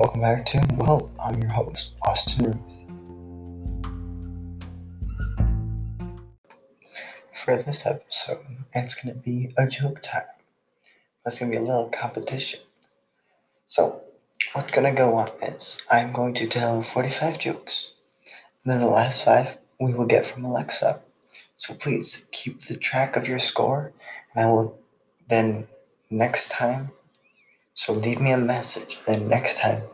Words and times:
Welcome 0.00 0.22
back 0.22 0.46
to 0.46 0.66
Well, 0.76 1.10
I'm 1.22 1.42
your 1.42 1.52
host, 1.52 1.92
Austin 2.00 2.46
Ruth. 2.46 2.86
For 7.44 7.62
this 7.62 7.84
episode, 7.84 8.46
it's 8.72 8.94
to 9.04 9.12
be 9.12 9.52
a 9.58 9.66
joke 9.66 10.00
time. 10.00 10.22
It's 11.26 11.36
to 11.36 11.44
be 11.44 11.58
a 11.58 11.60
little 11.60 11.90
competition. 11.90 12.60
So, 13.66 14.00
what's 14.54 14.72
to 14.72 14.90
go 14.92 15.16
on 15.16 15.32
is 15.42 15.82
I'm 15.90 16.14
going 16.14 16.32
to 16.32 16.46
tell 16.46 16.82
45 16.82 17.38
jokes, 17.38 17.90
and 18.64 18.72
then 18.72 18.80
the 18.80 18.86
last 18.86 19.22
five 19.22 19.58
we 19.78 19.92
will 19.92 20.06
get 20.06 20.24
from 20.24 20.46
Alexa. 20.46 21.02
So 21.58 21.74
please 21.74 22.24
keep 22.32 22.62
the 22.62 22.76
track 22.76 23.16
of 23.16 23.28
your 23.28 23.38
score, 23.38 23.92
and 24.34 24.46
I 24.46 24.50
will 24.50 24.78
then 25.28 25.68
next 26.08 26.50
time. 26.50 26.92
So 27.80 27.94
leave 27.94 28.20
me 28.20 28.30
a 28.30 28.36
message, 28.36 28.98
and 29.06 29.26
next 29.26 29.58
time 29.58 29.84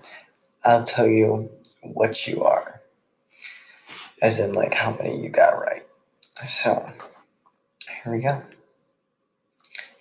I'll 0.65 0.83
tell 0.83 1.07
you 1.07 1.51
what 1.83 2.27
you 2.27 2.43
are, 2.43 2.81
as 4.21 4.41
in 4.41 4.55
like 4.55 4.75
how 4.75 4.91
many 4.91 5.23
you 5.23 5.29
got 5.29 5.51
right. 5.51 5.87
So 6.49 6.85
here 8.03 8.13
we 8.13 8.19
go. 8.19 8.43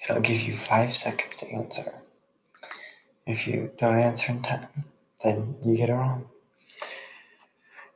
And 0.02 0.18
I'll 0.18 0.20
give 0.20 0.42
you 0.42 0.58
five 0.58 0.96
seconds 0.96 1.36
to 1.36 1.48
answer. 1.48 2.02
If 3.28 3.46
you 3.46 3.70
don't 3.78 4.00
answer 4.00 4.32
in 4.32 4.42
time, 4.42 4.86
then 5.24 5.58
you 5.64 5.78
get 5.78 5.90
it 5.90 5.94
wrong. 5.94 6.26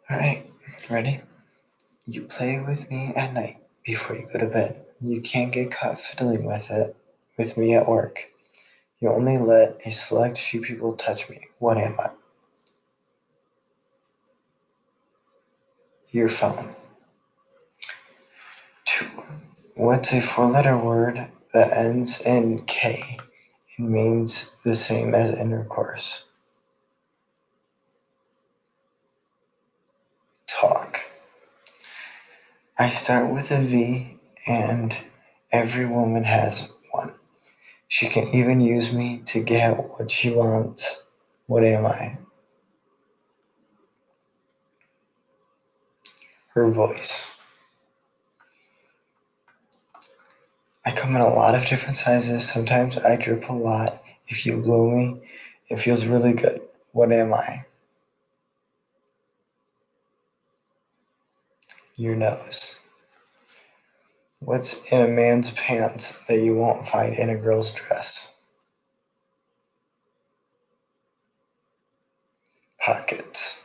All 0.07 0.17
right, 0.17 0.45
ready? 0.87 1.21
You 2.05 2.21
play 2.25 2.59
with 2.59 2.91
me 2.91 3.11
at 3.15 3.33
night 3.33 3.57
before 3.83 4.15
you 4.15 4.27
go 4.31 4.37
to 4.37 4.45
bed. 4.45 4.85
You 5.01 5.19
can't 5.21 5.51
get 5.51 5.71
caught 5.71 5.99
fiddling 5.99 6.45
with 6.45 6.69
it 6.69 6.95
with 7.39 7.57
me 7.57 7.73
at 7.73 7.89
work. 7.89 8.29
You 9.01 9.09
only 9.11 9.37
let 9.37 9.79
a 9.85 9.91
select 9.91 10.37
few 10.39 10.61
people 10.61 10.93
touch 10.93 11.29
me. 11.29 11.47
What 11.59 11.77
am 11.77 11.97
I? 11.99 12.09
Your 16.11 16.29
phone. 16.29 16.75
Two. 18.85 19.07
What's 19.75 20.13
a 20.13 20.21
four 20.21 20.47
letter 20.47 20.77
word 20.77 21.27
that 21.53 21.71
ends 21.71 22.21
in 22.21 22.65
K 22.65 23.17
and 23.77 23.89
means 23.89 24.51
the 24.65 24.75
same 24.75 25.15
as 25.15 25.37
intercourse? 25.39 26.25
Talk. 30.47 31.01
I 32.77 32.89
start 32.89 33.31
with 33.33 33.51
a 33.51 33.59
V, 33.59 34.17
and 34.47 34.97
every 35.51 35.85
woman 35.85 36.25
has. 36.25 36.69
She 37.89 38.07
can 38.07 38.27
even 38.29 38.61
use 38.61 38.93
me 38.93 39.23
to 39.25 39.41
get 39.41 39.73
what 39.73 40.11
she 40.11 40.29
wants. 40.29 41.03
What 41.47 41.63
am 41.63 41.87
I? 41.87 42.17
Her 46.49 46.69
voice. 46.69 47.25
I 50.85 50.91
come 50.91 51.15
in 51.15 51.21
a 51.21 51.33
lot 51.33 51.55
of 51.55 51.65
different 51.65 51.97
sizes. 51.97 52.47
Sometimes 52.47 52.95
I 52.97 53.15
drip 53.15 53.49
a 53.49 53.53
lot. 53.53 54.03
If 54.27 54.45
you 54.45 54.57
blow 54.57 54.91
me, 54.91 55.21
it 55.67 55.81
feels 55.81 56.05
really 56.05 56.33
good. 56.33 56.61
What 56.91 57.11
am 57.11 57.33
I? 57.33 57.65
Your 61.95 62.15
nose. 62.15 62.79
What's 64.41 64.79
in 64.89 65.01
a 65.01 65.07
man's 65.07 65.51
pants 65.51 66.17
that 66.29 66.39
you 66.39 66.55
won't 66.55 66.87
find 66.87 67.13
in 67.13 67.29
a 67.29 67.35
girl's 67.35 67.73
dress? 67.73 68.29
Pockets. 72.79 73.59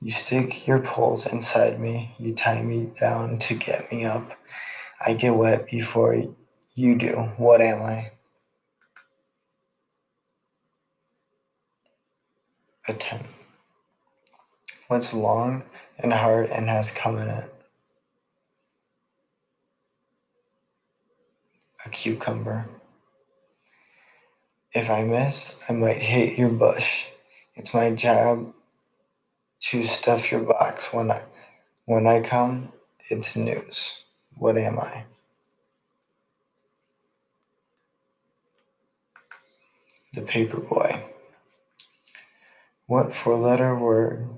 You 0.00 0.10
stick 0.10 0.66
your 0.66 0.78
poles 0.78 1.26
inside 1.26 1.78
me. 1.78 2.14
You 2.18 2.34
tie 2.34 2.62
me 2.62 2.90
down 2.98 3.38
to 3.40 3.54
get 3.54 3.92
me 3.92 4.06
up. 4.06 4.32
I 5.04 5.12
get 5.12 5.36
wet 5.36 5.66
before 5.66 6.24
you 6.74 6.94
do. 6.96 7.30
What 7.36 7.60
am 7.60 7.82
I? 7.82 8.12
A 12.88 12.94
10. 12.94 13.26
What's 14.86 15.12
long 15.12 15.64
and 15.98 16.14
hard 16.14 16.48
and 16.48 16.70
has 16.70 16.90
come 16.90 17.18
in 17.18 17.28
it? 17.28 17.57
Cucumber. 21.90 22.68
If 24.72 24.90
I 24.90 25.04
miss, 25.04 25.56
I 25.68 25.72
might 25.72 26.02
hit 26.02 26.38
your 26.38 26.50
bush. 26.50 27.06
It's 27.56 27.74
my 27.74 27.90
job 27.90 28.52
to 29.60 29.82
stuff 29.82 30.30
your 30.30 30.40
box. 30.42 30.92
When 30.92 31.10
I 31.10 31.22
when 31.86 32.06
I 32.06 32.20
come, 32.20 32.72
it's 33.08 33.34
news. 33.36 34.02
What 34.36 34.58
am 34.58 34.78
I? 34.78 35.04
The 40.14 40.22
paper 40.22 40.60
boy. 40.60 41.02
What 42.86 43.14
four 43.14 43.36
letter 43.36 43.74
word 43.74 44.28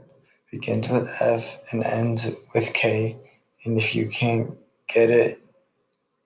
begins 0.50 0.88
with 0.88 1.08
F 1.20 1.58
and 1.70 1.84
ends 1.84 2.28
with 2.54 2.72
K? 2.72 3.16
And 3.64 3.76
if 3.78 3.94
you 3.94 4.08
can't 4.08 4.56
get 4.88 5.10
it, 5.10 5.40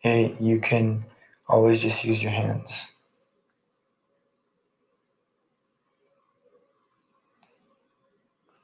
it 0.03 0.41
you 0.41 0.61
can 0.61 1.05
always 1.49 1.83
just 1.83 2.05
use 2.05 2.23
your 2.23 2.33
hands. 2.33 2.93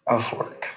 A 0.07 0.19
fork. 0.21 0.71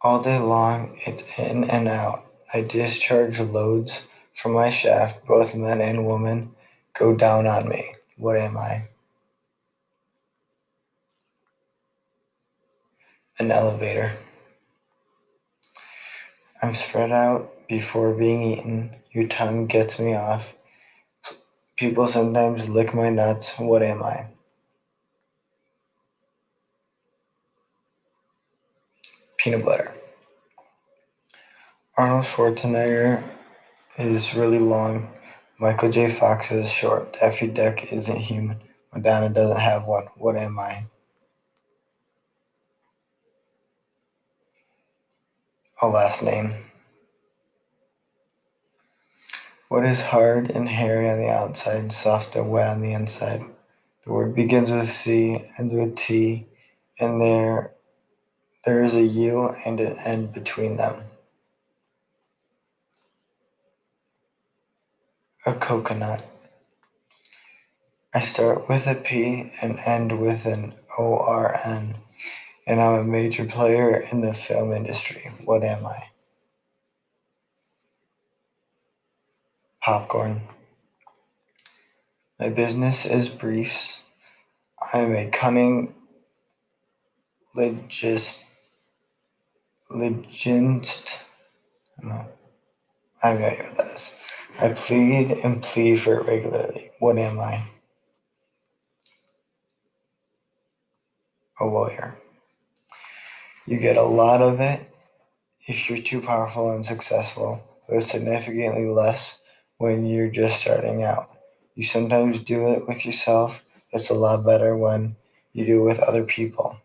All 0.00 0.22
day 0.22 0.38
long, 0.38 0.98
it's 1.04 1.24
in 1.36 1.64
and 1.64 1.88
out. 1.88 2.24
I 2.54 2.62
discharge 2.62 3.40
loads 3.40 4.06
from 4.32 4.52
my 4.52 4.70
shaft. 4.70 5.26
Both 5.26 5.54
men 5.56 5.80
and 5.80 6.06
women 6.06 6.52
go 6.94 7.14
down 7.14 7.46
on 7.46 7.68
me. 7.68 7.94
What 8.16 8.36
am 8.36 8.56
I? 8.56 8.88
An 13.38 13.50
elevator. 13.50 14.12
I'm 16.62 16.74
spread 16.74 17.12
out 17.12 17.68
before 17.68 18.14
being 18.14 18.42
eaten. 18.42 18.97
Your 19.12 19.26
tongue 19.26 19.66
gets 19.66 19.98
me 19.98 20.14
off. 20.14 20.54
People 21.76 22.06
sometimes 22.06 22.68
lick 22.68 22.94
my 22.94 23.08
nuts. 23.08 23.54
What 23.58 23.82
am 23.82 24.02
I? 24.02 24.26
Peanut 29.38 29.64
butter. 29.64 29.92
Arnold 31.96 32.24
Schwarzenegger 32.24 33.22
is 33.98 34.34
really 34.34 34.58
long. 34.58 35.08
Michael 35.58 35.90
J. 35.90 36.10
Fox 36.10 36.52
is 36.52 36.70
short. 36.70 37.14
Daffy 37.14 37.48
Duck 37.48 37.92
isn't 37.92 38.16
human. 38.16 38.58
Madonna 38.94 39.28
doesn't 39.30 39.60
have 39.60 39.86
one. 39.86 40.06
What 40.16 40.36
am 40.36 40.58
I? 40.58 40.84
A 45.82 45.88
last 45.88 46.22
name. 46.22 46.54
What 49.68 49.84
is 49.84 50.00
hard 50.00 50.50
and 50.50 50.66
hairy 50.66 51.10
on 51.10 51.18
the 51.18 51.28
outside, 51.28 51.92
soft 51.92 52.34
and 52.34 52.50
wet 52.50 52.68
on 52.68 52.80
the 52.80 52.94
inside? 52.94 53.44
The 54.04 54.12
word 54.14 54.34
begins 54.34 54.70
with 54.70 54.88
C, 54.88 55.44
ends 55.58 55.74
with 55.74 55.94
T, 55.94 56.46
and 56.98 57.20
there 57.20 57.74
there 58.64 58.82
is 58.82 58.94
a 58.94 59.02
U 59.02 59.54
and 59.66 59.78
an 59.78 59.98
N 59.98 60.26
between 60.28 60.78
them. 60.78 61.02
A 65.44 65.52
coconut. 65.52 66.24
I 68.14 68.20
start 68.20 68.70
with 68.70 68.86
a 68.86 68.94
P 68.94 69.52
and 69.60 69.78
end 69.80 70.18
with 70.18 70.46
an 70.46 70.76
ORN, 70.96 71.96
and 72.66 72.80
I'm 72.80 72.94
a 73.00 73.04
major 73.04 73.44
player 73.44 73.96
in 73.96 74.22
the 74.22 74.32
film 74.32 74.72
industry. 74.72 75.30
What 75.44 75.62
am 75.62 75.86
I? 75.86 76.04
Popcorn. 79.82 80.42
My 82.38 82.48
business 82.48 83.04
is 83.04 83.28
briefs. 83.28 84.02
I 84.92 84.98
am 85.00 85.14
a 85.14 85.28
cunning 85.30 85.94
legist 87.56 88.44
legist. 89.90 91.18
I 92.02 93.28
have 93.28 93.40
no 93.40 93.46
idea 93.46 93.64
what 93.64 93.76
that 93.76 93.94
is. 93.94 94.14
I 94.60 94.68
plead 94.70 95.30
and 95.32 95.62
plead 95.62 96.00
for 96.00 96.20
it 96.20 96.26
regularly. 96.26 96.90
What 96.98 97.18
am 97.18 97.40
I? 97.40 97.64
A 101.60 101.64
lawyer. 101.64 102.16
You 103.66 103.78
get 103.78 103.96
a 103.96 104.02
lot 104.02 104.40
of 104.40 104.60
it 104.60 104.90
if 105.66 105.88
you're 105.88 105.98
too 105.98 106.20
powerful 106.20 106.70
and 106.70 106.84
successful, 106.86 107.62
but 107.88 108.02
significantly 108.02 108.86
less 108.86 109.40
when 109.78 110.06
you're 110.06 110.28
just 110.28 110.60
starting 110.60 111.02
out. 111.02 111.30
You 111.74 111.84
sometimes 111.84 112.40
do 112.40 112.68
it 112.72 112.86
with 112.88 113.06
yourself, 113.06 113.64
It's 113.92 114.10
a 114.10 114.14
lot 114.14 114.44
better 114.44 114.76
when 114.76 115.16
you 115.52 115.64
do 115.64 115.82
it 115.82 115.88
with 115.88 116.00
other 116.00 116.24
people. 116.24 116.78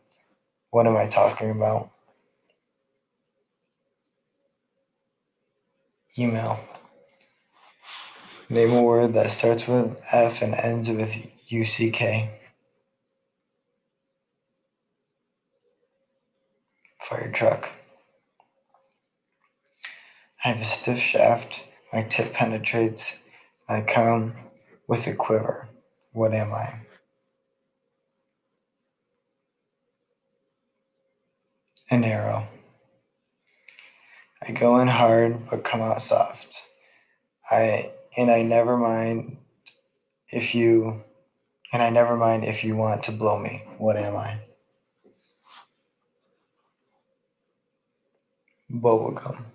What 0.72 0.88
am 0.88 0.96
I 0.98 1.08
talking 1.08 1.52
about? 1.52 1.92
Email. 6.18 6.60
Name 8.50 8.72
a 8.74 8.82
word 8.84 9.14
that 9.14 9.32
starts 9.32 9.68
with 9.68 10.00
F 10.12 10.42
and 10.42 10.56
ends 10.56 10.90
with 10.90 11.16
UCK. 11.52 12.30
Fire 17.02 17.32
truck. 17.32 17.72
I 20.44 20.50
have 20.50 20.62
a 20.62 20.66
stiff 20.66 21.00
shaft. 21.00 21.64
My 21.94 22.02
tip 22.02 22.34
penetrates. 22.34 23.18
I 23.70 23.82
come 23.82 24.34
with 24.88 25.06
a 25.06 25.14
quiver. 25.14 25.70
What 26.12 26.34
am 26.34 26.52
I? 26.52 26.80
An 31.92 32.04
arrow. 32.04 32.48
I 34.42 34.52
go 34.52 34.80
in 34.80 34.88
hard 34.88 35.48
but 35.50 35.64
come 35.64 35.82
out 35.82 36.02
soft. 36.02 36.64
I 37.52 37.92
and 38.18 38.32
I 38.32 38.42
never 38.42 38.76
mind 38.76 39.38
if 40.30 40.56
you 40.56 41.04
and 41.72 41.84
I 41.84 41.92
never 41.92 42.18
mind 42.18 42.44
if 42.44 42.64
you 42.64 42.76
want 42.76 43.04
to 43.04 43.12
blow 43.12 43.38
me. 43.38 43.64
What 43.78 43.98
am 43.98 44.18
I? 44.18 44.40
Bubblegum. 48.72 49.53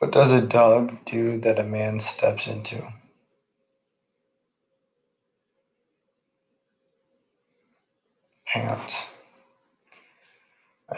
What 0.00 0.12
does 0.12 0.32
a 0.32 0.40
dog 0.40 1.04
do 1.04 1.38
that 1.42 1.58
a 1.58 1.62
man 1.62 2.00
steps 2.00 2.46
into? 2.46 2.82
Pants. 8.46 9.10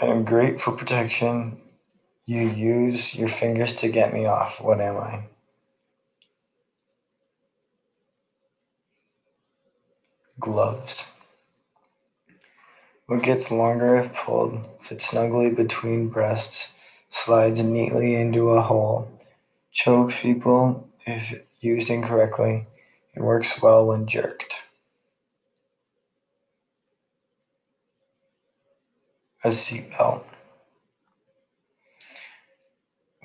I 0.01 0.07
am 0.07 0.25
great 0.25 0.61
for 0.61 0.71
protection. 0.71 1.59
You 2.27 2.49
use 2.49 3.13
your 3.17 3.29
fingers 3.29 3.73
to 3.75 3.89
get 3.89 4.15
me 4.15 4.25
off. 4.25 4.61
What 4.61 4.81
am 4.81 4.97
I? 4.99 5.25
Gloves. 10.39 11.09
What 13.07 13.25
gets 13.25 13.51
longer 13.51 13.97
if 13.97 14.15
pulled, 14.15 14.65
fits 14.81 15.09
snugly 15.11 15.51
between 15.51 16.09
breasts, 16.09 16.69
slides 17.13 17.63
neatly 17.63 18.15
into 18.15 18.51
a 18.51 18.63
hole, 18.63 19.09
chokes 19.71 20.17
people 20.21 20.89
if 21.07 21.33
used 21.61 21.91
incorrectly, 21.91 22.67
and 23.15 23.25
works 23.25 23.61
well 23.63 23.87
when 23.87 24.07
jerked. 24.07 24.57
A 29.45 29.49
seatbelt. 29.49 30.25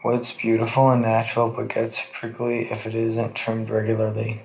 What's 0.04 0.34
beautiful 0.34 0.92
and 0.92 1.02
natural 1.02 1.50
but 1.50 1.70
gets 1.70 2.02
prickly 2.12 2.70
if 2.70 2.86
it 2.86 2.94
isn't 2.94 3.36
trimmed 3.36 3.70
regularly? 3.70 4.42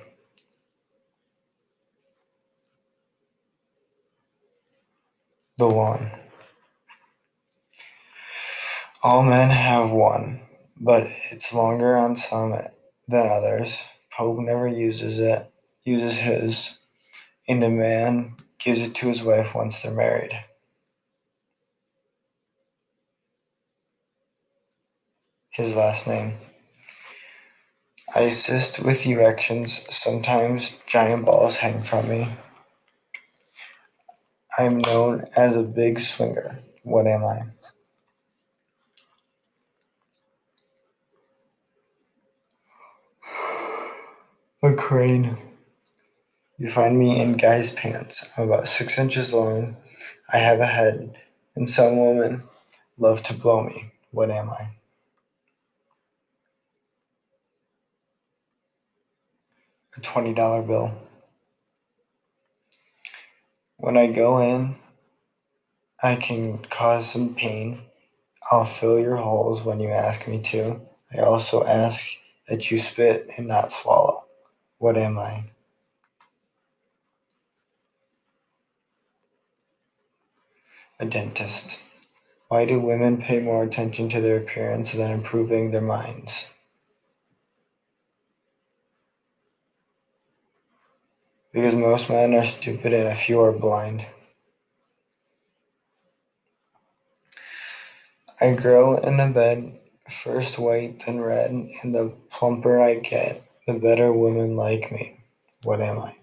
The 5.59 5.67
lawn. 5.67 6.21
All 9.04 9.25
men 9.25 9.50
have 9.50 9.90
one, 9.90 10.43
but 10.81 11.08
it's 11.32 11.52
longer 11.52 11.96
on 11.96 12.14
some 12.16 12.52
than 13.08 13.26
others. 13.26 13.82
Pope 14.16 14.38
never 14.38 14.69
uses 14.69 15.19
it, 15.19 15.50
uses 15.82 16.19
his, 16.19 16.78
and 17.49 17.64
a 17.64 17.69
man 17.69 18.37
gives 18.60 18.81
it 18.81 18.94
to 18.96 19.08
his 19.08 19.20
wife 19.20 19.56
once 19.56 19.82
they're 19.82 19.90
married. 19.90 20.44
His 25.50 25.75
last 25.75 26.06
name. 26.06 26.34
I 28.14 28.20
assist 28.20 28.84
with 28.84 29.05
erections. 29.05 29.84
Sometimes 29.90 30.72
giant 30.87 31.25
balls 31.25 31.56
hang 31.56 31.82
from 31.82 32.08
me. 32.08 32.28
I 34.56 34.62
am 34.62 34.78
known 34.78 35.26
as 35.34 35.56
a 35.56 35.62
big 35.62 35.98
swinger. 35.98 36.60
What 36.84 37.08
am 37.08 37.25
I? 37.25 37.40
A 44.64 44.73
crane. 44.75 45.38
You 46.56 46.70
find 46.70 46.97
me 46.97 47.20
in 47.20 47.37
guy's 47.37 47.73
pants. 47.73 48.25
I'm 48.38 48.44
about 48.44 48.69
six 48.69 48.97
inches 48.97 49.35
long. 49.35 49.76
I 50.32 50.38
have 50.38 50.61
a 50.61 50.67
head, 50.67 51.19
and 51.56 51.69
some 51.69 51.97
women 51.97 52.44
love 52.97 53.25
to 53.25 53.35
blow 53.35 53.64
me. 53.64 53.91
What 54.12 54.31
am 54.31 54.50
I? 54.50 54.76
A 59.97 60.00
$20 60.00 60.67
bill. 60.69 60.94
When 63.79 63.97
I 63.97 64.06
go 64.06 64.38
in, 64.41 64.76
I 66.00 66.15
can 66.15 66.65
cause 66.67 67.11
some 67.11 67.35
pain. 67.35 67.82
I'll 68.53 68.65
fill 68.65 69.00
your 69.00 69.17
holes 69.17 69.62
when 69.65 69.81
you 69.81 69.91
ask 69.91 70.29
me 70.29 70.41
to. 70.43 70.81
I 71.12 71.19
also 71.19 71.65
ask 71.65 72.05
that 72.49 72.70
you 72.70 72.79
spit 72.79 73.29
and 73.37 73.49
not 73.49 73.73
swallow. 73.73 74.21
What 74.82 74.99
am 74.99 75.17
I? 75.17 75.44
A 80.99 81.05
dentist. 81.05 81.79
Why 82.49 82.64
do 82.64 82.81
women 82.81 83.23
pay 83.23 83.38
more 83.38 83.62
attention 83.62 84.08
to 84.08 84.20
their 84.20 84.38
appearance 84.38 84.93
than 84.93 85.12
improving 85.12 85.70
their 85.70 85.81
minds? 85.81 86.46
Because 91.52 91.76
most 91.76 92.11
men 92.11 92.34
are 92.34 92.44
stupid 92.44 92.93
and 92.93 93.06
a 93.06 93.14
few 93.14 93.40
are 93.40 93.52
blind. 93.52 94.05
I 98.40 98.55
grow 98.55 98.96
in 98.96 99.20
a 99.20 99.29
bed, 99.29 99.79
first 100.11 100.58
white, 100.58 101.05
then 101.06 101.20
red, 101.20 101.52
and 101.52 101.94
the 101.94 102.14
plumper 102.31 102.81
I 102.81 102.96
get, 102.96 103.44
the 103.67 103.75
better 103.75 104.12
women 104.12 104.56
like 104.56 104.91
me. 104.91 105.20
What 105.63 105.81
am 105.81 105.98
I? 105.98 106.17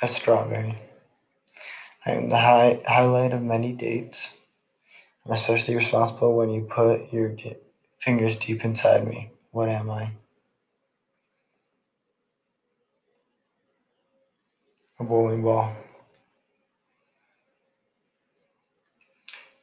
A 0.00 0.08
strawberry. 0.08 0.78
I 2.06 2.12
am 2.12 2.28
the 2.28 2.38
high, 2.38 2.80
highlight 2.86 3.32
of 3.32 3.42
many 3.42 3.72
dates. 3.72 4.34
I'm 5.26 5.32
especially 5.32 5.76
responsible 5.76 6.36
when 6.36 6.50
you 6.50 6.62
put 6.62 7.12
your 7.12 7.36
fingers 8.00 8.36
deep 8.36 8.64
inside 8.64 9.06
me. 9.06 9.30
What 9.50 9.68
am 9.68 9.90
I? 9.90 10.12
A 15.00 15.04
bowling 15.04 15.42
ball. 15.42 15.76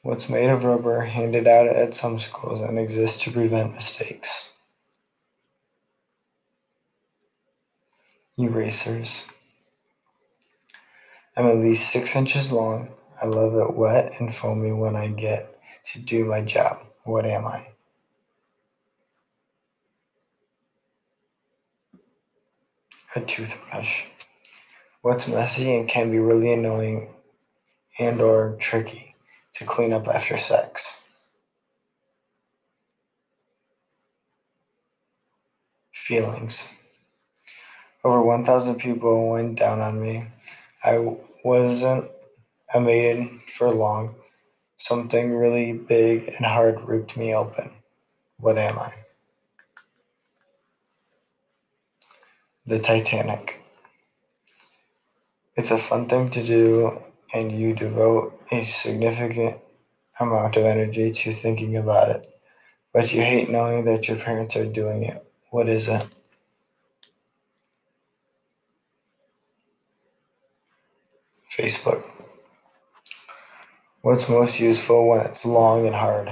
What's 0.06 0.30
made 0.30 0.52
of 0.52 0.64
rubber, 0.64 1.02
handed 1.02 1.48
out 1.48 1.66
at 1.66 1.96
some 1.96 2.20
schools, 2.20 2.62
and 2.62 2.78
exists 2.78 3.24
to 3.24 3.32
prevent 3.32 3.74
mistakes. 3.74 4.52
Erasers. 8.38 9.26
I'm 11.36 11.48
at 11.48 11.58
least 11.58 11.92
six 11.92 12.16
inches 12.16 12.52
long. 12.52 12.90
I 13.20 13.26
love 13.26 13.56
it 13.56 13.76
wet 13.76 14.14
and 14.20 14.34
foamy 14.34 14.74
when 14.74 14.96
I 14.96 15.08
get 15.08 15.60
to 15.94 16.00
do 16.00 16.24
my 16.24 16.42
job. 16.42 16.86
What 17.04 17.26
am 17.26 17.48
I? 17.48 17.70
A 23.16 23.22
toothbrush. 23.22 24.04
What's 25.02 25.28
messy 25.28 25.76
and 25.76 25.90
can 25.90 26.12
be 26.12 26.20
really 26.20 26.54
annoying 26.54 27.10
and 27.98 28.22
or 28.22 28.56
tricky 28.60 29.14
to 29.56 29.66
clean 29.66 29.94
up 29.94 30.08
after 30.08 30.38
sex. 30.38 30.98
Feelings. 35.94 36.68
Over 38.04 38.22
1,000 38.22 38.76
people 38.76 39.30
went 39.30 39.58
down 39.58 39.80
on 39.80 40.00
me. 40.00 40.28
I 40.84 41.18
wasn't 41.44 42.12
a 42.74 42.80
maiden 42.80 43.42
for 43.48 43.72
long. 43.72 44.16
Something 44.78 45.34
really 45.34 45.72
big 45.72 46.28
and 46.28 46.46
hard 46.46 46.82
ripped 46.82 47.16
me 47.16 47.34
open. 47.34 47.72
What 48.38 48.58
am 48.58 48.78
I? 48.78 48.94
The 52.66 52.80
Titanic. 52.80 53.62
It's 55.56 55.72
a 55.72 55.78
fun 55.78 56.08
thing 56.10 56.30
to 56.32 56.44
do 56.44 57.05
and 57.34 57.51
you 57.51 57.74
devote 57.75 58.39
a 58.51 58.63
significant 58.65 59.58
amount 60.20 60.58
of 60.58 60.65
energy 60.65 61.12
to 61.12 61.32
thinking 61.34 61.77
about 61.77 62.10
it. 62.10 62.25
but 62.94 63.13
you 63.13 63.22
hate 63.22 63.50
knowing 63.50 63.86
that 63.86 64.08
your 64.08 64.17
parents 64.17 64.55
are 64.55 64.65
doing 64.65 65.03
it. 65.03 65.25
What 65.51 65.70
is 65.70 65.88
it? 65.88 66.05
Facebook. 71.58 72.03
What's 74.01 74.29
most 74.29 74.60
useful 74.60 75.08
when 75.10 75.22
it's 75.22 75.46
long 75.46 75.88
and 75.88 75.96
hard? 75.96 76.32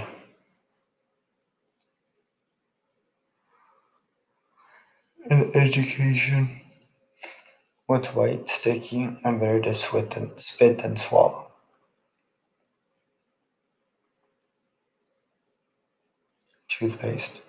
In 5.32 5.52
education. 5.56 6.63
What's 7.94 8.16
white, 8.16 8.50
sticky, 8.50 9.04
and 9.24 9.40
better 9.40 9.62
to 9.62 9.76
spit 9.76 10.10
than, 10.10 10.32
spit 10.38 10.80
than 10.80 10.98
swallow? 10.98 11.52
Toothpaste. 16.68 17.44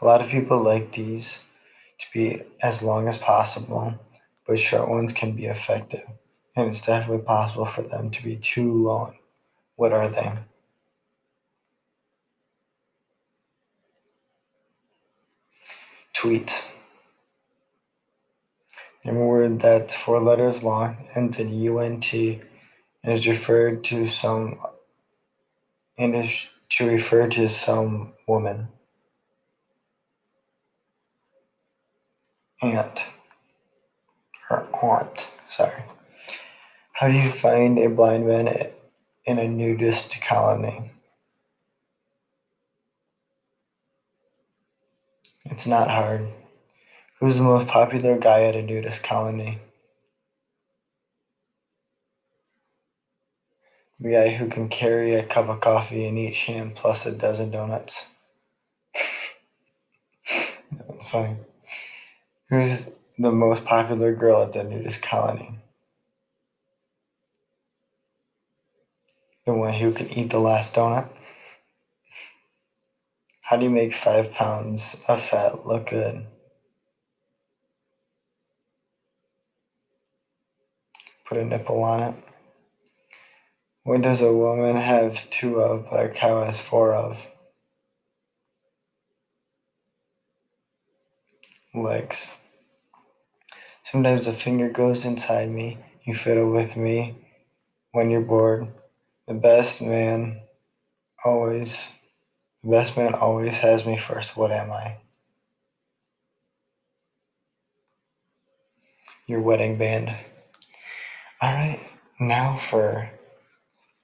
A 0.00 0.04
lot 0.04 0.20
of 0.20 0.28
people 0.28 0.62
like 0.62 0.92
these 0.92 1.40
to 1.98 2.06
be 2.14 2.44
as 2.62 2.84
long 2.84 3.08
as 3.08 3.18
possible, 3.18 3.98
but 4.46 4.60
short 4.60 4.88
ones 4.88 5.12
can 5.12 5.32
be 5.32 5.46
effective, 5.46 6.06
and 6.54 6.68
it's 6.68 6.86
definitely 6.86 7.24
possible 7.24 7.66
for 7.66 7.82
them 7.82 8.12
to 8.12 8.22
be 8.22 8.36
too 8.36 8.72
long. 8.72 9.16
What 9.74 9.90
are 9.92 10.08
they? 10.08 10.34
Tweet. 16.12 16.73
Name 19.04 19.18
a 19.18 19.26
word 19.26 19.60
that's 19.60 19.94
four 19.94 20.18
letters 20.18 20.62
long, 20.62 20.96
ends 21.14 21.38
in 21.38 21.48
UNT, 21.68 22.12
and 22.12 23.12
is 23.12 23.26
referred 23.26 23.84
to 23.84 24.06
some 24.06 24.58
and 25.98 26.16
is 26.16 26.48
to 26.70 26.88
refer 26.88 27.28
to 27.28 27.48
some 27.48 28.14
woman. 28.26 28.68
Aunt 32.62 33.04
or 34.48 34.66
aunt, 34.82 35.30
sorry. 35.48 35.84
How 36.92 37.08
do 37.08 37.14
you 37.14 37.30
find 37.30 37.78
a 37.78 37.90
blind 37.90 38.26
man 38.26 38.70
in 39.26 39.38
a 39.38 39.48
nudist 39.48 40.18
colony? 40.22 40.92
It's 45.44 45.66
not 45.66 45.90
hard. 45.90 46.28
Who's 47.24 47.38
the 47.38 47.42
most 47.42 47.68
popular 47.68 48.18
guy 48.18 48.42
at 48.42 48.54
a 48.54 48.60
nudist 48.60 49.02
colony? 49.02 49.58
The 53.98 54.10
guy 54.10 54.28
who 54.28 54.50
can 54.50 54.68
carry 54.68 55.14
a 55.14 55.24
cup 55.24 55.48
of 55.48 55.62
coffee 55.62 56.04
in 56.04 56.18
each 56.18 56.44
hand 56.44 56.74
plus 56.74 57.06
a 57.06 57.12
dozen 57.12 57.50
donuts. 57.50 58.08
That's 60.70 61.10
funny. 61.10 61.36
Who's 62.50 62.90
the 63.18 63.32
most 63.32 63.64
popular 63.64 64.14
girl 64.14 64.42
at 64.42 64.52
the 64.52 64.62
nudist 64.62 65.00
colony? 65.00 65.60
The 69.46 69.54
one 69.54 69.72
who 69.72 69.92
can 69.92 70.10
eat 70.10 70.28
the 70.28 70.40
last 70.40 70.74
donut? 70.74 71.08
How 73.40 73.56
do 73.56 73.64
you 73.64 73.70
make 73.70 73.94
five 73.94 74.30
pounds 74.30 74.98
of 75.08 75.22
fat 75.22 75.66
look 75.66 75.88
good? 75.88 76.26
Put 81.26 81.38
a 81.38 81.44
nipple 81.44 81.82
on 81.82 82.02
it. 82.02 82.14
What 83.84 84.02
does 84.02 84.20
a 84.20 84.32
woman 84.32 84.76
have 84.76 85.28
two 85.30 85.60
of, 85.60 85.90
but 85.90 86.06
a 86.06 86.08
cow 86.08 86.44
has 86.44 86.60
four 86.60 86.94
of? 86.94 87.26
Legs. 91.74 92.30
Sometimes 93.82 94.26
a 94.26 94.32
finger 94.32 94.70
goes 94.70 95.04
inside 95.04 95.50
me. 95.50 95.78
You 96.04 96.14
fiddle 96.14 96.50
with 96.50 96.76
me 96.76 97.16
when 97.92 98.10
you're 98.10 98.20
bored. 98.20 98.68
The 99.28 99.34
best 99.34 99.80
man 99.80 100.40
always, 101.24 101.88
the 102.62 102.70
best 102.70 102.96
man 102.96 103.14
always 103.14 103.58
has 103.58 103.86
me 103.86 103.96
first. 103.96 104.36
What 104.36 104.50
am 104.50 104.70
I? 104.70 104.98
Your 109.26 109.40
wedding 109.40 109.78
band. 109.78 110.14
All 111.40 111.54
right, 111.54 111.80
now 112.20 112.56
for 112.56 113.10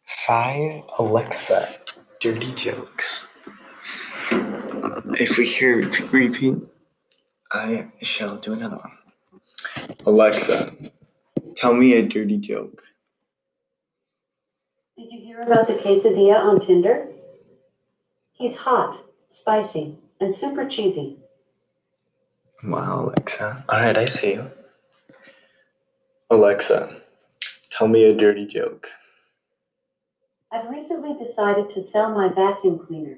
five 0.06 0.82
Alexa 0.98 1.66
dirty 2.20 2.52
jokes. 2.54 3.26
If 5.18 5.38
we 5.38 5.46
hear 5.46 5.90
repeat, 6.12 6.58
I 7.52 7.88
shall 8.02 8.36
do 8.36 8.52
another 8.52 8.76
one. 8.76 8.98
Alexa, 10.06 10.72
tell 11.56 11.74
me 11.74 11.94
a 11.94 12.02
dirty 12.02 12.38
joke. 12.38 12.82
Did 14.98 15.12
you 15.12 15.20
hear 15.20 15.42
about 15.42 15.66
the 15.66 15.74
quesadilla 15.74 16.36
on 16.36 16.60
Tinder? 16.60 17.08
He's 18.32 18.56
hot, 18.56 19.02
spicy, 19.30 19.98
and 20.20 20.34
super 20.34 20.68
cheesy. 20.68 21.18
Wow, 22.64 23.06
Alexa. 23.06 23.64
All 23.68 23.80
right, 23.80 23.96
I 23.96 24.04
see 24.06 24.34
you. 24.34 24.50
Alexa, 26.30 27.02
tell 27.80 27.88
me 27.88 28.04
a 28.04 28.14
dirty 28.14 28.44
joke. 28.44 28.90
I've 30.52 30.68
recently 30.68 31.16
decided 31.16 31.70
to 31.70 31.80
sell 31.80 32.10
my 32.10 32.28
vacuum 32.28 32.78
cleaner. 32.78 33.16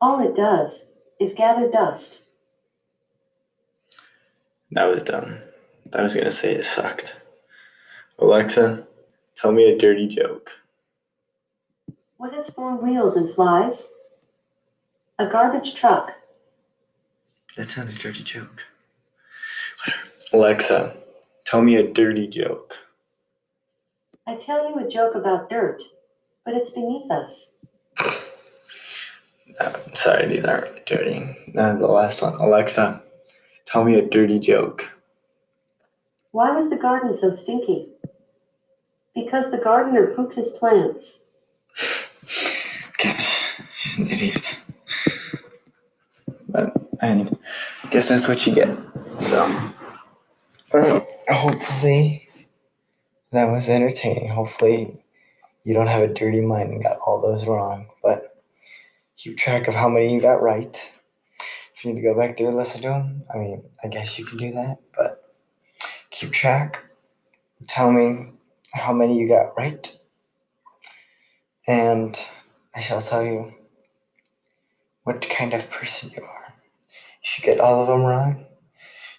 All 0.00 0.28
it 0.28 0.34
does 0.34 0.90
is 1.20 1.32
gather 1.32 1.70
dust. 1.70 2.22
That 4.72 4.88
was 4.88 5.04
dumb. 5.04 5.38
I 5.94 6.02
was 6.02 6.16
gonna 6.16 6.32
say 6.32 6.52
it 6.52 6.64
sucked. 6.64 7.14
Alexa, 8.18 8.88
tell 9.36 9.52
me 9.52 9.70
a 9.70 9.78
dirty 9.78 10.08
joke. 10.08 10.50
What 12.16 12.34
has 12.34 12.50
four 12.50 12.74
wheels 12.74 13.14
and 13.14 13.32
flies? 13.32 13.88
A 15.20 15.28
garbage 15.28 15.76
truck. 15.76 16.10
That's 17.56 17.76
not 17.76 17.86
a 17.86 17.94
dirty 17.94 18.24
joke. 18.24 18.64
Alexa, 20.32 20.96
tell 21.44 21.62
me 21.62 21.76
a 21.76 21.86
dirty 21.86 22.26
joke. 22.26 22.78
I 24.26 24.36
tell 24.36 24.68
you 24.68 24.84
a 24.84 24.88
joke 24.88 25.14
about 25.14 25.50
dirt, 25.50 25.82
but 26.44 26.54
it's 26.54 26.70
beneath 26.70 27.10
us. 27.10 27.54
Uh, 29.60 29.72
sorry, 29.94 30.26
these 30.26 30.44
aren't 30.44 30.86
dirty. 30.86 31.36
Uh, 31.56 31.74
the 31.74 31.86
last 31.86 32.22
one. 32.22 32.34
Alexa, 32.34 33.02
tell 33.66 33.84
me 33.84 33.96
a 33.98 34.08
dirty 34.08 34.38
joke. 34.38 34.88
Why 36.30 36.50
was 36.52 36.70
the 36.70 36.76
garden 36.76 37.16
so 37.16 37.30
stinky? 37.30 37.88
Because 39.14 39.50
the 39.50 39.58
gardener 39.58 40.14
pooped 40.14 40.34
his 40.34 40.50
plants. 40.50 41.20
Gosh, 43.02 43.60
she's 43.74 43.98
an 43.98 44.10
idiot. 44.10 44.58
But 46.48 46.74
I 47.02 47.28
guess 47.90 48.08
that's 48.08 48.28
what 48.28 48.46
you 48.46 48.54
get. 48.54 48.78
So, 49.20 49.72
hopefully, 51.28 52.21
that 53.32 53.50
was 53.50 53.68
entertaining. 53.68 54.28
Hopefully, 54.28 55.02
you 55.64 55.74
don't 55.74 55.86
have 55.86 56.02
a 56.02 56.12
dirty 56.12 56.40
mind 56.40 56.72
and 56.72 56.82
got 56.82 56.98
all 57.06 57.20
those 57.20 57.46
wrong. 57.46 57.86
But 58.02 58.42
keep 59.16 59.38
track 59.38 59.68
of 59.68 59.74
how 59.74 59.88
many 59.88 60.14
you 60.14 60.20
got 60.20 60.42
right. 60.42 60.92
If 61.74 61.84
you 61.84 61.92
need 61.92 62.02
to 62.02 62.06
go 62.06 62.18
back 62.18 62.36
there 62.36 62.48
and 62.48 62.56
listen 62.56 62.82
to 62.82 62.88
them, 62.88 63.24
I 63.32 63.38
mean, 63.38 63.62
I 63.82 63.88
guess 63.88 64.18
you 64.18 64.24
can 64.24 64.38
do 64.38 64.52
that. 64.52 64.78
But 64.96 65.22
keep 66.10 66.32
track. 66.32 66.82
Tell 67.66 67.90
me 67.90 68.32
how 68.72 68.92
many 68.92 69.18
you 69.18 69.28
got 69.28 69.56
right. 69.56 69.96
And 71.66 72.18
I 72.74 72.80
shall 72.80 73.00
tell 73.00 73.24
you 73.24 73.54
what 75.04 75.28
kind 75.28 75.54
of 75.54 75.70
person 75.70 76.10
you 76.10 76.22
are. 76.22 76.54
If 77.22 77.38
you 77.38 77.44
get 77.44 77.60
all 77.60 77.80
of 77.80 77.88
them 77.88 78.02
wrong, 78.02 78.46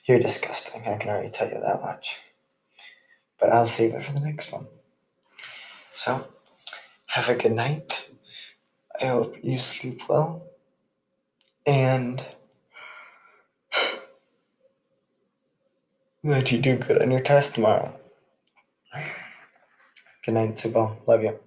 you're 0.05 0.19
disgusting. 0.19 0.83
I 0.85 0.97
can 0.97 1.09
already 1.09 1.29
tell 1.29 1.47
you 1.47 1.59
that 1.59 1.81
much. 1.81 2.17
But 3.43 3.51
I'll 3.51 3.65
save 3.65 3.93
it 3.93 4.05
for 4.05 4.13
the 4.13 4.21
next 4.21 4.53
one. 4.53 4.67
So, 5.93 6.25
have 7.07 7.27
a 7.27 7.35
good 7.35 7.51
night. 7.51 8.07
I 9.01 9.07
hope 9.07 9.35
you 9.43 9.57
sleep 9.57 10.03
well. 10.07 10.47
And 11.65 12.23
that 16.23 16.53
you 16.53 16.57
do 16.59 16.77
good 16.77 17.01
on 17.01 17.11
your 17.11 17.19
test 17.19 17.55
tomorrow. 17.55 17.99
Good 20.25 20.35
night, 20.35 20.55
Sibel. 20.55 21.05
Love 21.05 21.23
you. 21.23 21.37